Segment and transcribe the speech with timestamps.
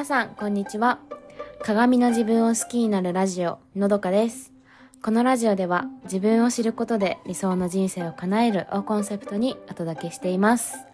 [0.00, 0.98] 皆さん、こんにちは。
[1.62, 4.50] 鏡の自分を好きになるラジオ、のどかです。
[5.02, 10.86] このラジオでは、自分を知ることで理想の人生を叶えるをコンセプトにお届けしています。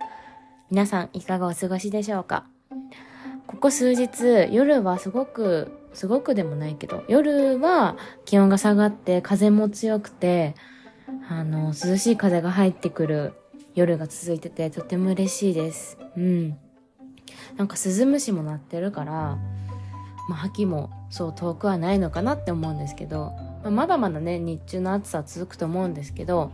[0.72, 2.46] 皆さん、いかがお過ごしでしょうか？
[3.46, 10.56] ここ数日、夜はすごく、すごくでもないけど、夜は気温が下がって、風も強くて、
[11.28, 13.34] あの、涼しい風が入ってくる
[13.76, 15.96] 夜が続いてて、とても嬉しいです。
[16.16, 16.58] うん。
[17.56, 19.38] なんか鈴虫も鳴ってるから、
[20.28, 26.52] まあ、秋もそう遠くはないのかなって思うんですけど、まあまだまだね、日中の暑さ続くと思うんですけど、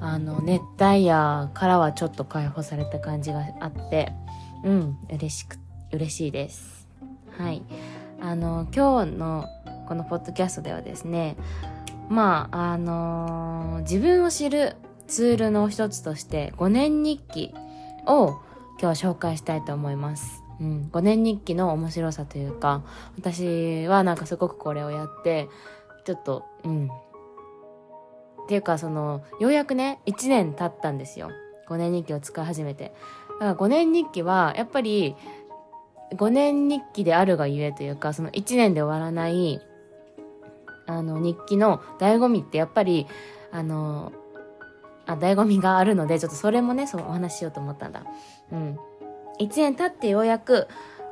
[0.00, 4.12] あの、熱帯夜からはちょっと解放された感じがあって、
[4.64, 5.56] うん、嬉しく、
[5.92, 6.88] 嬉しいです。
[7.38, 7.62] はい。
[8.20, 9.46] あの、今日の
[9.86, 11.36] このポッドキャストではですね、
[12.08, 14.76] まあ、あの自分を知る
[15.06, 17.54] ツールの一つとして5年日記
[18.06, 18.40] を
[18.80, 20.44] 今日紹介したいと思います。
[20.60, 22.82] うん、5年日記の面白さというか、
[23.18, 25.48] 私はなんかすごくこれをやって、
[26.04, 26.88] ちょっと、うん。
[28.44, 31.30] っていうか、その、ようやくね、1年経ったんですよ。
[31.68, 32.94] 5年日記を使い始めて。
[33.32, 35.16] だから5年日記は、やっぱり、
[36.12, 39.60] 5年日記であるがゆえというか、その1年で終わらない、
[40.86, 43.06] あの、日記の醍醐味ってやっぱり、
[43.50, 44.12] あの、
[45.06, 48.04] あ、醍醐味があるので、ちょっとそれもね、そうお話ししようと思ったんだ。
[48.52, 48.78] うん。
[49.40, 50.68] 1年経ってようやく、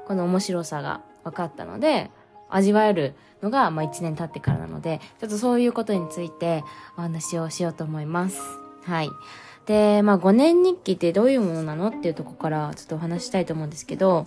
[0.07, 2.11] この面白さが分かったので、
[2.49, 6.65] 味わえるのが、まあ1年経ってからなので、ちょっとそういうことについて
[6.97, 8.41] お話をしようと思います。
[8.85, 9.11] はい。
[9.67, 14.27] で、まあ5年日記ってどういうものなのっていうとこからちょっとお話したいと思うんですけど、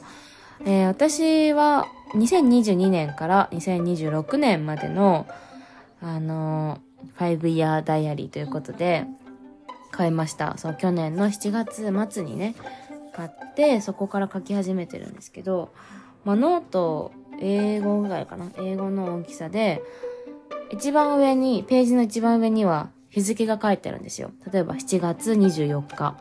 [0.65, 5.27] えー私は2022年から2026年までの、
[6.01, 9.05] あのー、5 year diary ということで、
[9.95, 10.57] 買いました。
[10.57, 12.55] そう、去年の7月末にね、
[13.13, 15.71] 買って、そこから書き始めてるんですけど、
[16.25, 19.81] まあ、ノート、英語ぐらいかな英語の大きさで、
[20.71, 24.31] 一番上に、ページの一番上には日付が書いてあるんですよ。
[24.51, 26.17] 例えば7月24日。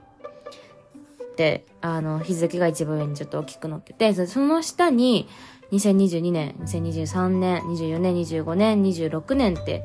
[1.37, 5.29] で、あの、日付が一番上にちょっと大きく載ってて、そその下に、
[5.73, 9.83] 2022年、2023年、24年、25年、26年って、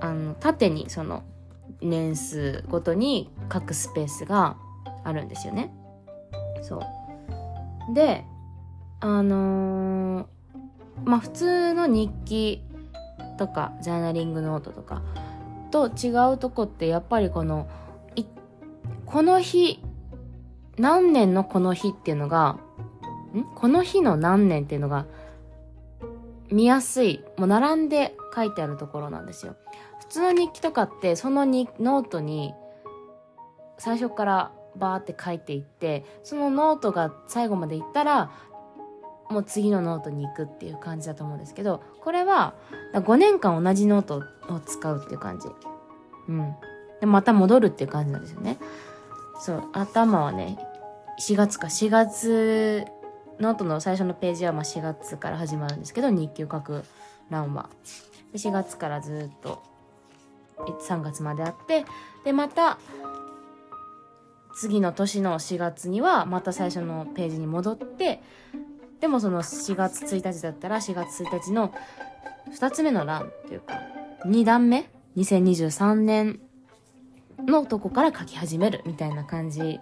[0.00, 1.22] あの、縦にその、
[1.80, 4.56] 年数ごとに書くスペースが
[5.04, 5.72] あるんですよね。
[6.62, 6.80] そ
[7.90, 7.94] う。
[7.94, 8.24] で、
[9.00, 10.26] あのー
[11.04, 12.62] まあ、普通の日記
[13.36, 15.02] とか、ジャーナリングノートとか
[15.70, 17.68] と違うとこって、やっぱりこの、
[19.04, 19.82] この日、
[20.78, 22.58] 何年のこの日っていうのが、
[23.34, 23.44] ん？
[23.54, 25.06] この日の何年っていうのが、
[26.50, 29.56] 見やすい、もう並んで書いてあるところなんですよ。
[30.14, 32.54] 普通の日記とかって、そのにノートに、
[33.78, 38.30] 最初からバーって書いていって、そのノートが最後までいったら、
[39.28, 42.54] もう次のノートに行くっていう感じだと思うんですけど、これは
[42.92, 45.48] 5年間同じノートを使うっていう感じ。
[46.28, 46.54] うん。
[47.00, 48.58] で、また戻るっていう感じなんですよね。
[49.40, 50.56] そう、頭はね、
[51.20, 52.84] 4月か、4月、
[53.40, 56.84] ノートの最初のページはま4月から始まるんですけど、日記を書く
[57.30, 57.68] 欄は。
[58.34, 59.73] 4月からずっと
[60.58, 61.84] 3月まであって、
[62.24, 62.78] で、また、
[64.54, 68.20] 次の年の4月にはまた最初のページに戻って、
[69.00, 71.74] でもその4月1日だったら4月1日の
[72.56, 73.74] 2つ目の欄っていうか、
[74.26, 76.40] 2段目 ?2023 年
[77.38, 79.80] のとこから書き始めるみたいな感じ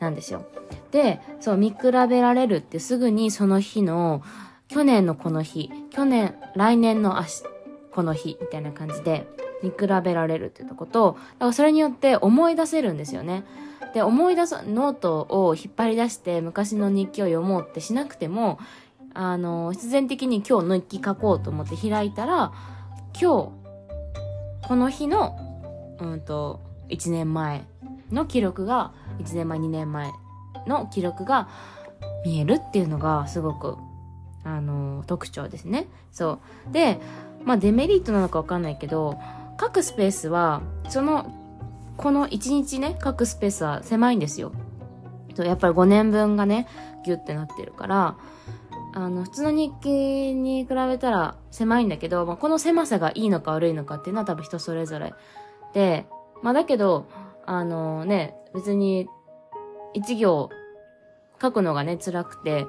[0.00, 0.46] なんですよ。
[0.90, 1.76] で、そう、見比
[2.08, 4.22] べられるってすぐにその日の、
[4.68, 7.42] 去年のこの日、去年、来年の明日、
[7.92, 9.26] この日みたいな感じで
[9.62, 13.44] 見比べられるっていうとこと、だからそれによって思い出せるんですよね。
[13.94, 18.58] で、思い出す、ノートを引っ張り出して昔の日記を読もうってしなくても、
[19.14, 22.52] あの、必然的に今日の日記書こうと思って開いたら、
[23.20, 23.52] 今
[24.62, 25.36] 日、この日の、
[26.00, 27.64] うんと、1年前
[28.12, 30.10] の記録が、1年前、2年前
[30.66, 31.48] の記録が
[32.24, 33.76] 見えるっていうのがすごく、
[34.44, 35.88] あの、特徴ですね。
[36.12, 36.38] そ
[36.68, 36.72] う。
[36.72, 37.00] で、
[37.44, 39.18] まあデメリットなのかわかんないけど、
[39.60, 41.30] 書くスペースは、その、
[41.98, 44.52] この1日ね、書くスペースは狭いんですよ。
[45.36, 46.66] やっぱり5年分がね、
[47.04, 48.16] ギュってなってるから、
[48.94, 55.14] あの、普通の日記に比べたら狭いんだけど、まあ、この狭さがいいのか悪いのかっていうのは多分人それぞれ。
[55.74, 56.06] で、
[56.42, 57.06] まあだけど、
[57.46, 59.08] あのね、別に、
[59.92, 60.50] 一行
[61.40, 62.66] 書くのがね、辛くて、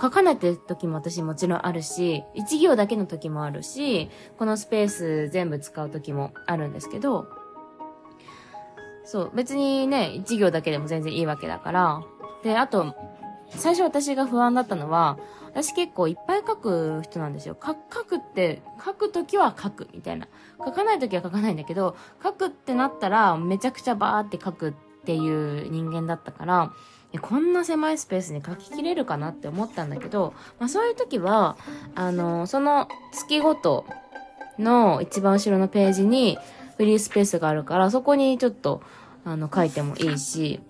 [0.00, 7.26] 書かないって時も私もちろんあるし、一行だけの時もあるし、このスペース全部使う時もあるんですけど、
[9.04, 12.02] そう、別にね、一行だけでも全然いいわけだから、
[12.42, 12.94] で、あと、
[13.50, 17.56] 最初私が不安だったのは、私結構いっぱい書く人なんですよ。
[17.64, 20.28] 書くって、書くときは書くみたいな。
[20.62, 24.72] 書かないときは書かないんだけど、書くってなったらめちゃくちゃバーって書くっ
[25.06, 26.72] ていう人間だったから、
[27.20, 31.56] こんな狭いスペースに書ききれるかなって思ったんだけど、まあそういう時は、
[31.94, 33.86] あの、その月ごと
[34.58, 36.38] の一番後ろのページに
[36.76, 38.82] フリースペースがあるから、そこにちょっと、
[39.24, 40.60] あの、書いてもいいし、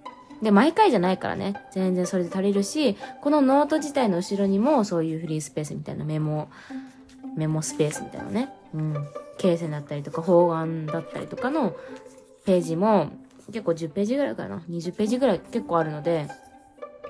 [0.43, 6.49] で、毎回じゃないからね、全然それで足りるし、このノート自体の後ろにもそういうフリースペースみたいなメモ、
[7.37, 8.95] メモスペースみたいなね、うん、
[9.39, 11.75] 罫線だったりとか方眼だったりとかの
[12.45, 13.11] ページも
[13.53, 16.29] 結構10ページぐらいかな、20ページぐらい結構あるので、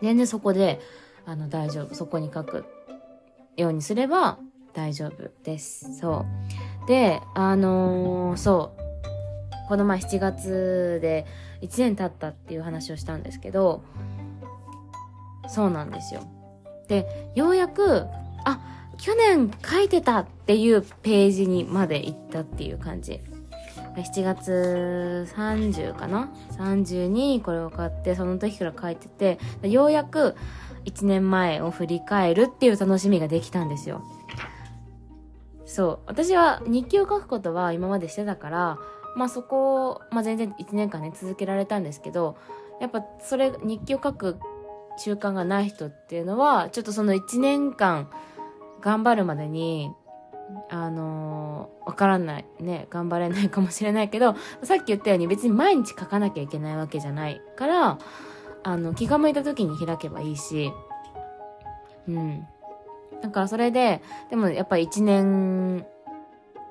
[0.03, 0.81] 全然そこで、
[1.25, 1.94] あの、大丈夫。
[1.94, 2.65] そこに書く
[3.56, 4.38] ようにすれば
[4.75, 5.99] 大丈夫です。
[5.99, 6.25] そ
[6.85, 6.88] う。
[6.88, 9.69] で、あのー、そう。
[9.69, 11.27] この前7月で
[11.62, 13.83] 1年経ったっていう話をしたんですけど、
[15.49, 16.23] そうなんですよ。
[16.88, 18.06] で、ようやく、
[18.44, 18.61] あ、
[18.99, 23.21] 去年書いてたっていうページにまで行ったっていう感じ。
[24.03, 29.39] 7月30かな ?30 にこれを買って、その時から書いてて、
[29.69, 30.37] ようやく
[30.85, 34.03] 1年前を振り返るっていう楽しみができたんですよ。
[35.65, 35.99] そう。
[36.07, 38.79] 私は日記を書くことは今までしてたから、
[39.17, 42.37] まあそこを、まあ全然1年間ね、続けられたんですけど、
[42.81, 44.39] やっぱそれ、日記を書く
[44.99, 48.11] 習慣がない人っていうのは、ちょっとその1年間
[48.81, 49.91] 頑張るまでに、
[50.69, 52.45] あの、わからない。
[52.61, 57.99] ね、頑張れないかもしれないけど、 さっき言ったように別に毎日書かなきゃいけないわけじゃないから、
[58.63, 60.73] あの、気が向いた時に開けばいいし、
[62.09, 62.47] うん。
[63.23, 65.87] だからそれで、でもやっぱり1年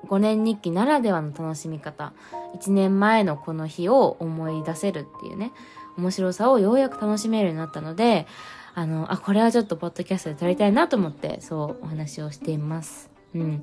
[0.06, 2.12] 5年日記ならではの楽しみ方。
[2.54, 5.52] 1年前のこの日を思い出せるっていうね、
[5.98, 8.26] 面白さをようやく楽しめるようになったので、
[8.74, 13.10] あの、あ、これはちょっとポッドキャストで撮りたいなと思って、そうお話をしています。
[13.40, 13.62] うん。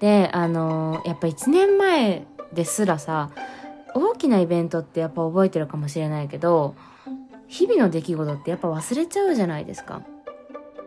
[0.00, 3.30] で、あの、やっぱ1年前ですらさ、
[3.94, 6.74] 大きなイベントってやっぱ覚えてるかもしれないけど、
[7.48, 10.02] 日々の出来事ってやっぱ忘れちゃうじゃないですか。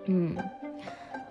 [0.08, 0.38] うん。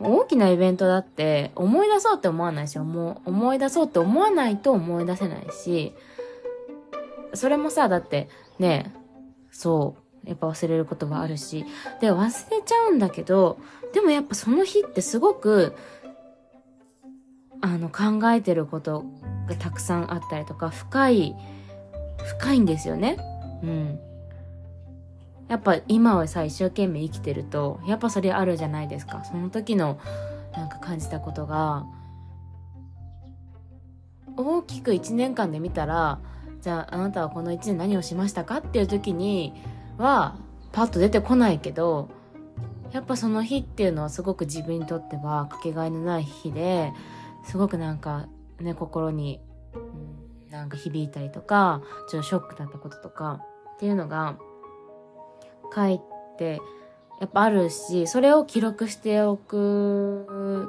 [0.00, 5.94] 大きなイベントだって思い出そうって思わないし、思思い出そうって思わないと思い出せないし、
[7.34, 8.28] それもさ、だって
[8.58, 8.94] ね、
[9.50, 11.64] そう、やっぱ忘れることはあるし、
[12.00, 13.58] で、忘れちゃうんだけど、
[13.92, 15.74] でもやっぱその日ってすごく、
[17.60, 19.04] あの、考えてること
[19.48, 21.36] がたくさんあったりとか、深い、
[22.38, 23.16] 深いんですよね。
[23.62, 24.00] うん。
[25.48, 29.98] やっぱ今はさ一生懸命生きてるとやっぱそれあるじゃないですかその時の
[30.52, 31.86] なんか感じたことが
[34.36, 36.20] 大きく1年間で見たら
[36.60, 39.54] じゃああなたはこの1年何をしましたかっていう時に
[39.96, 40.36] は
[40.72, 42.10] パッと出てこないけど
[42.92, 46.92] やっぱその日っていうのはすごく自分にとってはかけがえのない日で
[47.44, 48.28] すごくなんか
[48.60, 49.40] ね心に、
[49.74, 53.40] うん、なんか響いたりとかちょっとショックだったこととか
[53.74, 54.38] っていうのが
[55.74, 56.00] 書い
[56.38, 56.60] て、
[57.20, 60.68] やっぱあるし、それを記録しておく、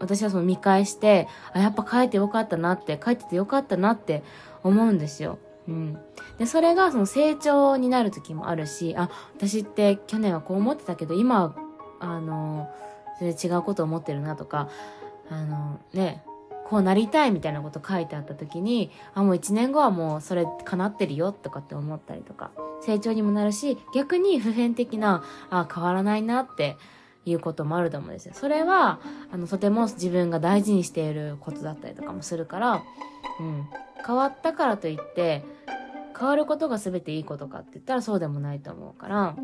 [0.00, 4.22] 私はその見返して、あ、やっぱ書いてよかったなって、書いててよかったなって
[4.62, 5.38] 思うんですよ。
[5.68, 5.98] うん。
[6.38, 11.54] で、それがその成長になる時もあるし、あ、私って去年はこう思ってたけど、今は、
[12.00, 12.68] あの、
[13.20, 14.68] 全然違うこと思ってるなとか、
[15.30, 16.22] あの、ね、
[16.64, 22.50] こうなりたいみたいなこと書いてあった時に、あ、もう一年後はもうそれ叶ってるよとかって思ったりとか、
[22.82, 26.76] 成長にもなるし、逆に普遍的な、あ、変わらないなって
[27.26, 28.34] いうこともあると思うんですよ。
[28.34, 29.00] それは、
[29.30, 32.82] あの、とても自分が大事にしていることだったりとかもするから、
[33.40, 33.68] うん。
[34.06, 35.44] 変わったからといって、
[36.18, 39.36] 変わることが全ていいことかって言ったらそうでもないと思うから、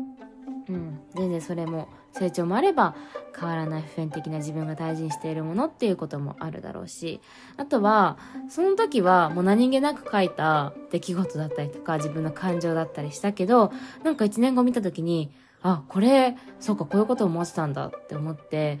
[0.69, 0.99] うん。
[1.15, 2.95] 全然それも成長もあれば
[3.37, 7.21] 変わらない普遍的な自分が大事にしているものっていうこともあるだろうし
[7.57, 8.17] あとは
[8.49, 13.71] その時はもう何気なく書いた出来事だったりとか自分の感情だったりしたけど
[14.03, 15.31] なんか1年後見た時に
[15.63, 18.79] あこれそうかこういうことを思ってたんだって思って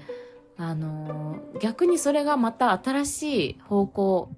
[0.57, 4.29] あの、逆にそれがまた新しい方向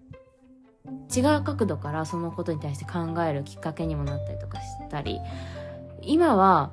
[1.13, 5.19] 違う角度からそのことに対して考えるきっかけにもなったりとかしたり
[6.01, 6.71] 今は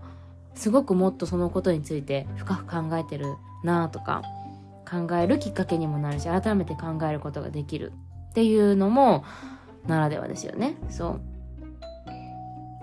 [0.55, 4.23] すごくもっとそのことについて深く考えてるなとか
[4.91, 7.93] 考えるきっかけにもなるし改めて考えることができる
[8.31, 9.25] っていうのも
[9.87, 10.77] ならではですよね。
[10.89, 11.21] そう。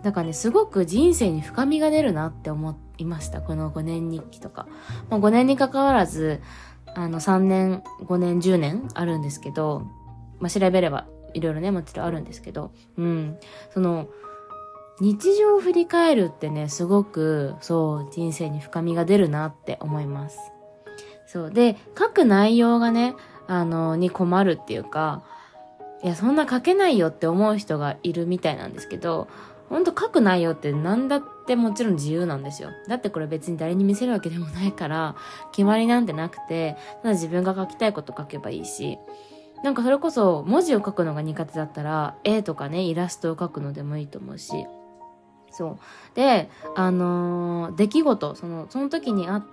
[0.03, 3.41] だからねすごく人生に深みが出るなって思いました。
[3.41, 4.67] この5年日記とか、
[5.09, 6.41] まあ、5年に関わらず
[6.95, 9.85] あの3年5年10年あるんですけど、
[10.39, 13.37] まあ、調べればいろいろねもちろんあるんですけどうん。
[13.73, 14.07] その
[14.99, 20.39] 日常を振り返るってね、すごく、そう、人生に深みが出るなって思います。
[21.27, 21.51] そう。
[21.51, 23.15] で、書く内容がね、
[23.47, 25.23] あの、に困るっていうか、
[26.03, 29.27] いや、そんな書けないよって思う人がいるみたいなんですけど、
[29.69, 32.69] ほんと書く内容って何だってもちろん自由なんですよ。
[32.87, 35.15] だってこれ別に誰に見せるわけでもないから、
[35.51, 38.97] 決まりなんてなくて、ただ自分が書きたいこと書けばいいし、
[39.63, 44.65] なんかそれこそ文字を書くのが苦手だったら、絵とかね、イラストを書くのでもいいと思うし、
[45.57, 45.77] そう。
[46.13, 49.43] で、あのー、出来事、その、その時にあ、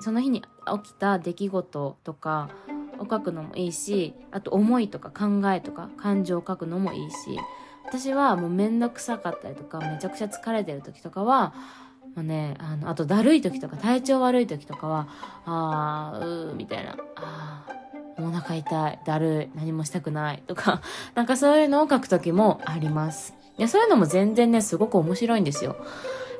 [0.00, 0.42] その日に
[0.82, 2.50] 起きた出来事とか
[2.98, 7.16] を書くのもいいし、あと思いとか考えとか感情を書くのもいいし、
[7.86, 11.54] 私はもうめんどくさかったりとか、めちゃくちゃ疲れてる時とかは、
[12.14, 15.08] まあね、あの、あとだるい時とか、体調悪い時とかは、
[15.46, 20.82] あー、うー、みたいな、あー、お腹痛い、だるい、何もしたくないとか、
[21.14, 23.43] なんかそういうのを書く時もあります。
[23.56, 25.76] いや、そういうのも全然ね、すごく面白いんですよ。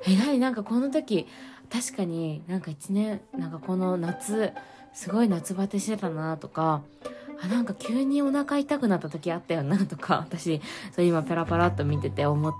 [0.06, 1.26] え、なになんかこの時、
[1.72, 4.52] 確かになんか一年、なんかこの夏、
[4.92, 6.82] すごい夏バテしてたなとか、
[7.42, 10.60] あ、なんか急にお腹痛くなった時あったよなとか、 私、
[10.92, 12.52] それ今ペラパラっと見てて思っ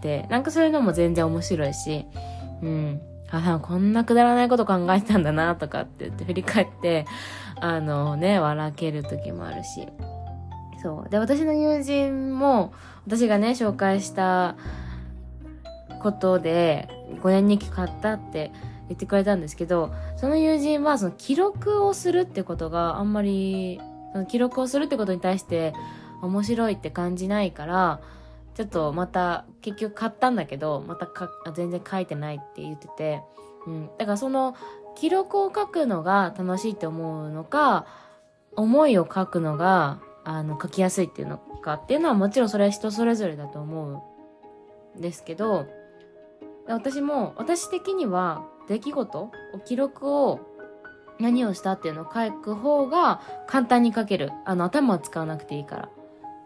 [0.00, 2.06] て、なんかそういうのも全然面白いし、
[2.62, 3.00] うん。
[3.30, 7.06] あ、こんなくだらないこと考えてたんだなとかって言って振り返って、
[7.60, 9.86] あのね、笑ける時もあるし。
[10.82, 11.10] そう。
[11.10, 12.72] で、私の友人も、
[13.06, 14.56] 私がね、紹介した
[16.02, 16.88] ことで、
[17.22, 18.50] 5年日記買ったって
[18.88, 23.80] 言ってくれたんですけど、その友人は、その記録をするってことがあんまり、
[24.12, 25.72] その記録をするってことに対して
[26.22, 28.00] 面白いって感じないから、
[28.54, 33.22] ちょっとまた、結局買ったんだけど、またか全然書いてないって言ってて、
[33.66, 33.90] うん。
[33.98, 34.56] だからその、
[34.96, 37.86] 記録を書くのが楽しいって思うのか、
[38.56, 44.02] 思いを書くのがあの、書きやすいっていうのかっていうのはもちろんそれは人それぞれだと思
[44.96, 45.66] うんですけど、
[46.66, 49.30] 私も、私的には出来事を
[49.64, 50.40] 記録を
[51.18, 54.30] 何をしたっていうのを書く方が簡単に書ける。
[54.44, 55.88] あの、頭を使わなくていいから。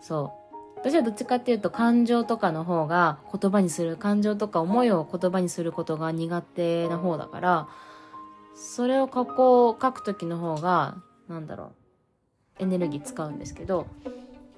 [0.01, 0.45] そう。
[0.77, 7.69] 私はどっちかっていうと感情とかの方が言葉にする、感情とか思いを言葉にすることが苦手な方だから、
[8.55, 10.97] それを書こう、書くときの方が、
[11.29, 11.84] なんだろう。
[12.59, 13.87] エネルギー使うんですけど、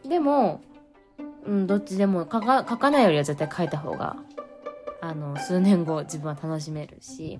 [0.05, 0.61] でも、
[1.47, 4.17] うん、どっちでも書か書かないよりは絶対書いた方が、
[5.01, 7.39] あの、数年後自分は楽しめるし、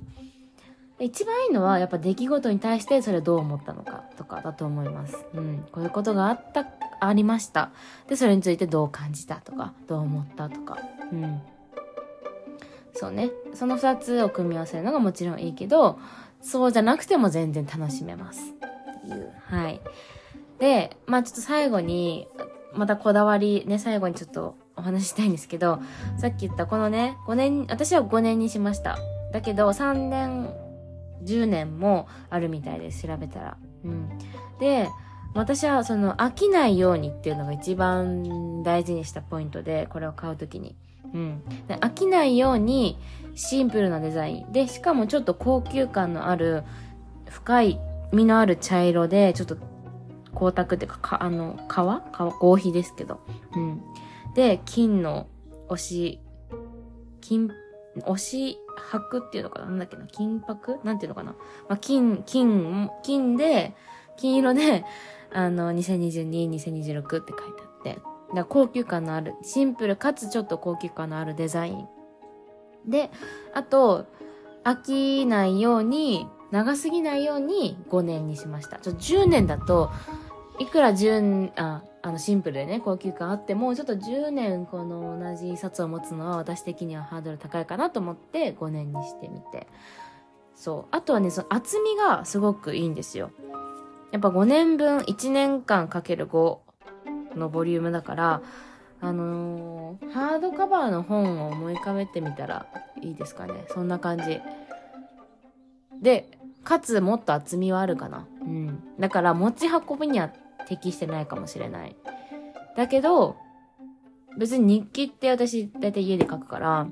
[0.99, 5.27] 一番いいのはやっぱ出来事に対してそれどう思ったのかとかだと思います。
[5.35, 5.67] うん。
[5.71, 6.67] こういうことがあった、
[7.01, 7.71] ありました。
[8.09, 10.79] で、それについてどう感じたとか、どう思ったとか。
[11.13, 11.43] うん。
[12.95, 13.31] そうね。
[13.53, 15.99] その二つを組み合わせるのがもちろんいいけど、
[16.41, 18.55] そうじゃなくても全然楽しめます。
[18.99, 19.33] っていう。
[19.49, 19.81] はい。
[20.59, 22.29] で、まあちょっと最後に、
[22.75, 25.81] またこだわりね、最後にちょっとお話ししたいんですけど、
[26.19, 28.99] さっき言ったこのね、5年、私は5年にしました。
[29.33, 30.51] だけど、3年、
[31.25, 33.57] 10年もあるみたいです、調べたら。
[33.85, 34.09] うん。
[34.59, 34.89] で、
[35.35, 40.77] 私はその飽きないようにっていうのが一番大事にしたポイントで、これを買うときに。
[41.13, 41.43] うん。
[41.69, 42.99] 飽きないように
[43.35, 44.53] シンプルなデザイン。
[44.53, 46.65] で、しかもちょっと高級感のある
[47.29, 47.81] 深い
[48.13, 49.57] 実のある茶色で、ちょっと
[50.37, 51.73] 光沢っていうか、か、あの、皮
[52.17, 53.21] 皮合皮ですけど。
[53.55, 53.83] うん。
[54.35, 55.27] で、金の
[55.69, 56.21] 押し、
[57.21, 57.51] 金、
[58.05, 59.67] 押し箔っていうのかな？
[59.67, 60.07] なんだっけな？
[60.07, 60.79] 金箔？
[60.85, 61.33] なんていうのかな？
[61.69, 63.75] まあ、金、金、金で、
[64.17, 64.85] 金色で、
[65.33, 67.99] あの、2022、2026って書いてあって、
[68.35, 71.89] だ高級感のある、シンプルかつちょっと高級感のあるデザイン。
[72.87, 73.11] で、
[73.55, 74.07] あと、
[74.65, 78.79] 飽きないように、長すぎないように5年にしました。
[78.79, 79.91] ちょ10年だと、
[80.59, 89.67] いくら10、あ、あのシンプルでね、高級感あっても、ちょっと10年この同じ札を持つのは私的にはハードル高いかなと思って5年にしてみて。
[90.55, 90.97] そう。
[90.97, 93.31] あとはね、その厚みがすごくいいんですよ。
[94.13, 96.59] やっぱ5年分1年間かける5
[97.37, 98.43] のボリュームだから、
[99.01, 102.67] あのー、ハードカバーの本を思い浮かべてみたら
[103.03, 103.67] いいですかね。
[103.69, 104.41] そんな感じ。
[106.01, 106.31] で、
[106.65, 108.27] かつもっと厚みはあるかな。
[108.41, 108.83] うん。
[108.99, 110.31] だから持ち運ぶには
[110.67, 111.97] 適してないかもしれない。
[112.77, 113.37] だけど、
[114.39, 116.87] 別に日記って私大体家で書くから、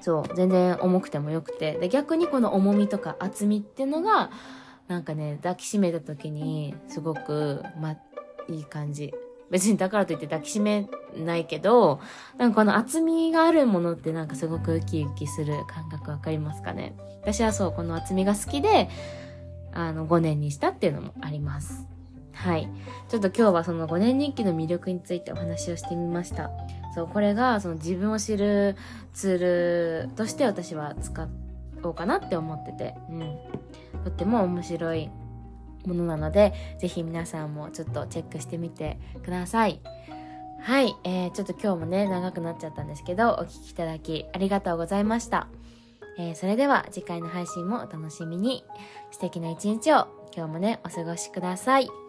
[0.00, 1.74] そう、全然重くてもよくて。
[1.74, 4.30] で、逆にこの重みとか厚みっていうのが、
[4.88, 7.96] なんかね、抱きしめた時に、すごく、ま、
[8.48, 9.12] いい感じ。
[9.50, 12.00] 別にだからといって抱きしめないけど、
[12.36, 16.96] なんかこの厚みがあるものってなんかすごくウキウキする感覚わかりますかね？
[17.22, 18.88] 私はそう、この厚みが好きで、
[19.72, 21.86] あの、5年にしたっていうのもあります。
[22.36, 22.68] はい。
[23.08, 26.50] ちょっと今日はその5年日記の魅力についてお話をしてみました。
[26.94, 28.76] そう、これがその自分を知る
[29.14, 31.28] ツールとして私は使
[31.82, 33.20] おうかなって思ってて、うん。
[34.04, 35.10] とっても面白い
[35.86, 39.80] ものなので、ぜひ皆さんもちょっとチェックしてみてください。
[40.60, 45.48] はい、えー、ちょっと今日もね、長くなっちゃったんですけど、お聞きいただきありがとうございました。
[46.18, 48.64] えー、それでは次回の配信もお楽しみに。
[49.10, 52.05] 素敵な一日を今日もね、お過ごしください。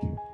[0.00, 0.27] thank you